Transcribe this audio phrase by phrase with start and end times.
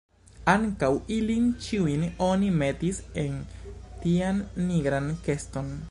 [0.53, 3.39] Ankaŭ ilin ĉiujn oni metis en
[4.07, 5.71] tian nigran keston.